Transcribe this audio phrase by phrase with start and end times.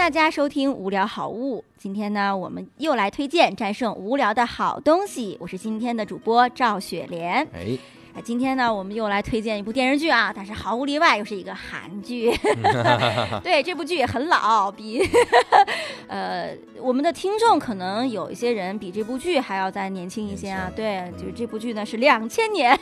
[0.00, 1.58] 大家收听《无聊好物》。
[1.76, 5.36] 今天呢，我们又来推荐战胜无聊的好东西。
[5.38, 7.46] 我是今天的主播赵雪莲。
[7.52, 7.78] 哎，
[8.16, 12.34] 哎，今天呢，我们又来推荐一部电视剧啊，但是毫无例外又是一个韩剧。
[13.44, 15.06] 对，这部剧也很老，比
[16.08, 20.72] 呃我们的听众可能有一些人比这部剧还要再年轻一些啊。
[20.74, 22.74] 对，就是这部剧呢是两千年，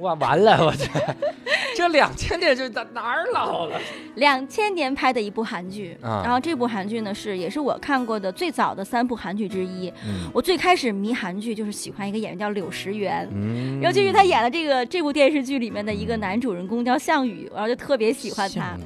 [0.00, 0.84] 哇，完了，我这
[1.78, 3.80] 这两千年就哪哪儿老了？
[4.16, 5.96] 两千年拍的一部韩剧。
[6.02, 9.88] 啊然后这部韩剧呢是也是我看过的最早的三部韩剧之一。
[10.04, 13.28] 嗯我最开始迷韩剧就是喜欢一个演员叫柳时元。
[13.32, 18.76] 嗯尤其是他演了这个这部电视剧里面的一个男主人公叫项羽，然后就特别喜欢他。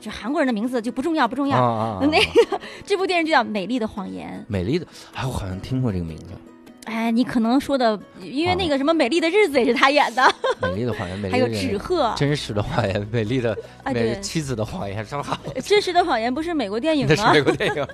[0.00, 1.62] 就韩国人的名字就不重要不重啊要。
[1.62, 6.26] 啊，啊那个这部电视剧叫《美丽的谎言美丽的，哎，我好像听过这个名字，》。
[6.90, 12.12] 哎，你可能说的，因为那个什么《美丽的日子》也是他演的，美丽的谎言， 美丽还有的纸鹤。
[12.16, 17.32] 真实的谎言，美丽的啊，美对，妻子的谎言，说好，真实的谎言不是美国电影 那是吗？
[17.32, 17.86] 美国电影，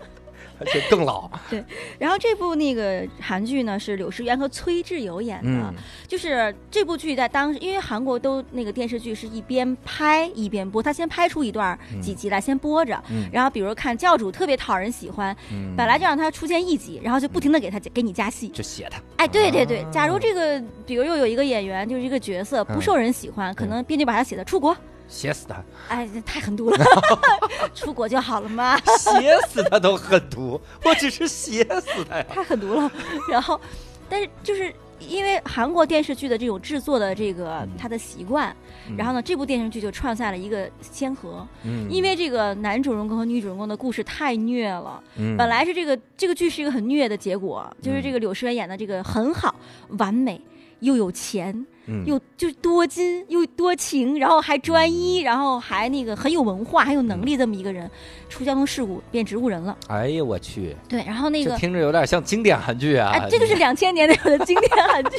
[0.59, 1.31] 而且更老。
[1.51, 1.63] 对
[1.99, 5.75] 然后这部那个韩剧呢是柳时元和崔智友演的，嗯
[6.07, 18.49] 就是这部剧在当时，因为韩国都那个电视剧是一边拍一边播，他先拍出一段嗯几集来先播着，嗯然后比如看教主特别讨人喜欢，嗯，本来就让他出现一集，然后就不停的给他给你加戏。
[18.49, 24.77] 就写他，哎，对对对啊，假如这个比如又有一个演员就是一个角色不嗯受人喜欢，可能编剧把他写的出国，
[25.09, 26.85] 写死他，哎，这太狠毒了，
[27.75, 28.77] 出国就好了嘛。
[28.99, 32.27] 写死他都狠毒，我只是写死他呀。
[32.29, 32.91] 太狠毒了。
[33.31, 33.61] 然后，
[34.09, 38.55] 但是就是因为韩国电视剧的这种制作的这个他的习惯，
[38.97, 41.47] 然后呢，这部电视剧就创下了一个先河。
[41.63, 49.55] 嗯，因为这个男主人公和女主人公的故事太虐了，嗯本来是这个这个剧是一个很虐的结果，就是这个柳诗元演的这个很好，
[49.99, 50.41] 完美。
[50.81, 52.05] 又有钱，嗯。
[52.07, 57.91] 又就多金，又多情，然后还专一，然后还那个很有文化，很有能力这么一个人，
[58.29, 59.77] 出交通事故变植物人了。
[59.89, 63.11] 哎呀，我去，对，然后那个听着有点像经典韩剧啊。
[63.13, 65.19] 哎，这就是两千年那的经典韩剧，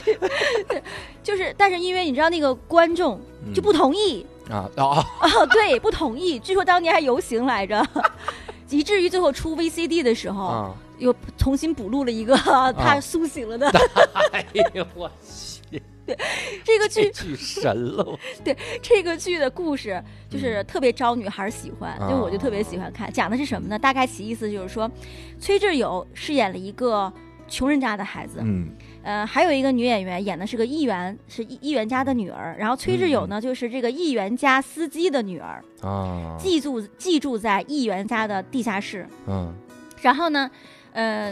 [0.67, 0.81] 对，
[1.23, 3.53] 就是，但是因为你知道那个观众嗯。
[3.53, 4.25] 就不同意。
[4.49, 7.85] 啊哦， 哦，对，不同意，据说当年还游行来着，
[8.69, 12.35] 以至于最后出 VCD 的时候，啊，又重新补录了一个
[12.77, 13.69] 他苏醒了的。
[14.31, 16.17] 哎呀，我去，对
[16.63, 22.09] 这个剧，神了， 对这个剧的故事就是特别招女孩喜欢，啊。
[22.09, 23.11] 就我就特别喜欢看。
[23.11, 23.77] 讲的是什么呢？
[23.77, 24.89] 大概其意思就是说，
[25.39, 27.11] 崔智友饰演了一个
[27.47, 28.69] 穷人家的孩子，嗯。
[29.03, 32.53] 呃，还有一个女演员演的是个议员，是议议员家的女儿。
[32.59, 39.07] 然后崔智友呢，就是这个议员家司机的女儿，啊，寄住寄住在议员家的地下室。
[39.25, 39.53] 嗯。
[40.01, 40.51] 然后呢，
[40.97, 41.31] 呃，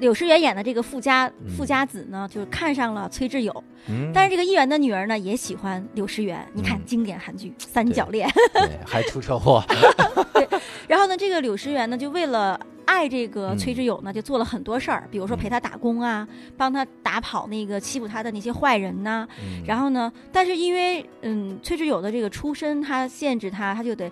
[0.00, 3.64] 柳诗元演的这个富家嗯富家子呢，就看上了崔智友。
[3.86, 6.44] 嗯，但是这个议员的女儿呢，也喜欢柳诗元。
[6.52, 8.28] 你看嗯经典韩剧《三角恋》。
[8.52, 9.62] 对， 还出车祸，
[10.34, 10.48] 对
[10.88, 16.26] 然后呢，这个柳诗元呢，就为了爱这个嗯崔智友呢，就做了很多事儿，比如说陪他打工啊，
[16.56, 24.10] 帮他打跑那个欺负他的那些坏人呐、嗯然后呢，但是因为嗯，崔智友的这个出身，他限制他，他就得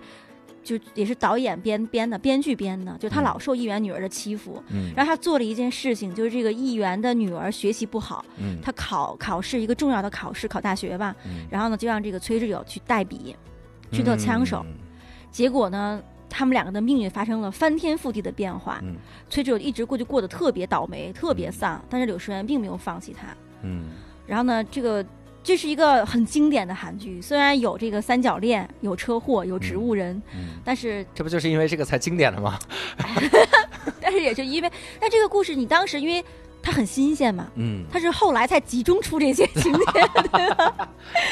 [0.67, 4.61] 就也是导演编编的，编剧编的，就他嗯老受议员女儿的欺负。
[4.69, 11.15] 嗯然后他做了一件事情，就是这个议员的女儿学习不好，嗯他考考试一个重要的考试，考大学吧。
[11.25, 13.33] 嗯然后呢，就让这个崔智友去代笔，
[13.93, 14.61] 去做枪手。
[14.67, 14.73] 嗯
[15.31, 18.81] 结果呢，他们两个的命运发生了翻天覆地的变化。
[18.83, 18.95] 嗯
[19.29, 23.27] 崔智友一直过就过得特别倒霉，特别丧，但是柳诗媛并没有放弃他。
[23.61, 23.85] 嗯
[24.25, 25.05] 然后呢，这个
[25.47, 32.59] 这是一个很经典的韩剧，虽然有这个三角恋、有车祸、有植物人，嗯，但是这不就是因为这个才经典的吗？
[34.01, 34.69] 但是也就因为，
[34.99, 36.21] 但这个故事你当时因为
[36.61, 39.81] 它很新鲜嘛，嗯它是后来才集中出这些情节，
[40.33, 40.89] 对吧？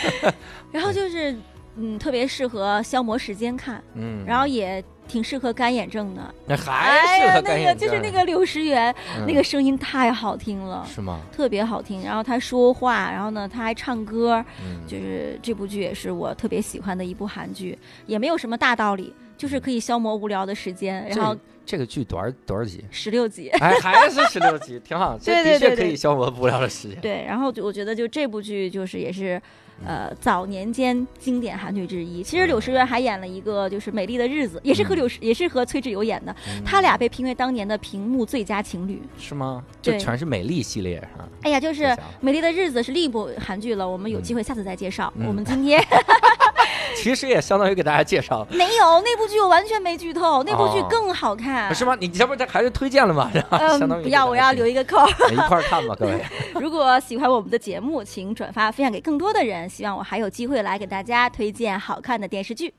[0.71, 1.35] 然后就是
[1.75, 6.33] 嗯，特别适合消磨时间看，嗯，然后也挺适合干眼症的。
[6.45, 10.85] 那哎还适呀，那个合干眼症就是那个柳石元，嗯那个声音太好听了。
[10.87, 11.19] 是吗？
[11.31, 21.07] 特别好听，然后他说话，然后呢，他还唱歌，嗯，就是这部剧也是我特别喜欢的一部韩剧，也没有什么大道理，就是可以消磨无聊的时间。
[21.09, 21.35] 然后
[21.65, 22.83] 这个剧多少多少集？
[22.91, 25.17] 十六集， 哎，还是十六集，挺好。
[25.19, 26.99] 这的确可以消磨无聊的时间。
[27.01, 29.41] 对，然后就我觉得就这部剧就是也是，
[29.85, 32.23] 呃，早年间经典韩剧之一。
[32.23, 39.01] 其实柳时元还演了一个就是《美丽的日子》，也是和柳石、也是和崔智友演的，嗯他俩被评为当年的屏幕最佳情侣。
[39.17, 39.63] 是吗？
[39.81, 41.05] 就对全是美丽系列？
[41.41, 41.83] 哎呀，就是
[42.21, 45.11] 《美丽的日子》是另一部韩剧了，我们有机会下次再介绍。
[45.17, 45.83] 嗯我们今天
[46.95, 51.73] 其实也相当于给大家介绍，没有那部剧，我完全没剧透，那部剧哦更好看。
[51.75, 51.95] 是吗？
[51.99, 53.29] 你这不这还是推荐了吗？
[53.51, 55.07] 相嗯，当于不要，我要留一个扣儿。
[55.31, 56.23] 一块儿看吧，各位。
[56.61, 59.67] 如果喜欢我们的节目，请转发分享给更多的人。
[59.67, 62.73] 希望我还有机会来给大家推荐好看的电视剧。